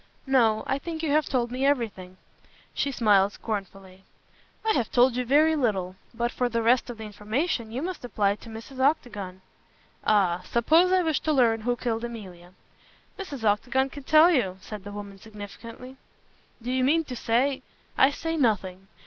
[0.25, 0.63] "No.
[0.65, 2.17] I think you have told me everything."
[2.73, 4.03] She smiled scornfully.
[4.65, 5.95] "I have told you very little.
[6.11, 8.79] But for the rest of the information you must apply to Mrs.
[8.79, 9.41] Octagon."
[10.03, 10.41] "Ah!
[10.43, 12.53] Supposing I wish to learn who killed Emilia?"
[13.19, 13.43] "Mrs.
[13.43, 15.97] Octagon can tell you!" said the woman significantly.
[16.63, 17.61] "Do you mean to say"
[18.05, 18.87] "I say nothing.